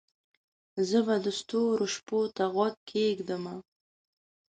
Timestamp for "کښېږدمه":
2.87-3.55